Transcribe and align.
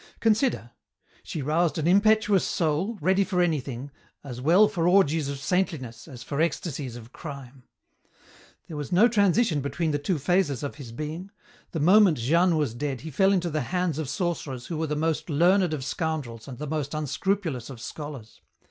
Consider. 0.19 0.71
She 1.21 1.43
roused 1.43 1.77
an 1.77 1.85
impetuous 1.85 2.43
soul, 2.43 2.97
ready 3.01 3.23
for 3.23 3.39
anything, 3.39 3.91
as 4.23 4.41
well 4.41 4.67
for 4.67 4.87
orgies 4.87 5.29
of 5.29 5.37
saintliness 5.37 6.07
as 6.07 6.23
for 6.23 6.41
ecstasies 6.41 6.95
of 6.95 7.13
crime. 7.13 7.65
"There 8.67 8.75
was 8.77 8.91
no 8.91 9.07
transition 9.07 9.61
between 9.61 9.91
the 9.91 9.99
two 9.99 10.17
phases 10.17 10.63
of 10.63 10.77
his 10.77 10.91
being. 10.91 11.29
The 11.71 11.79
moment 11.81 12.17
Jeanne 12.17 12.57
was 12.57 12.73
dead 12.73 13.01
he 13.01 13.11
fell 13.11 13.31
into 13.31 13.51
the 13.51 13.61
hands 13.61 13.99
of 13.99 14.09
sorcerers 14.09 14.65
who 14.65 14.77
were 14.79 14.87
the 14.87 14.95
most 14.95 15.29
learned 15.29 15.71
of 15.71 15.83
scoundrels 15.85 16.47
and 16.47 16.57
the 16.57 16.65
most 16.65 16.95
unscrupulous 16.95 17.69
of 17.69 17.79
scholars. 17.79 18.41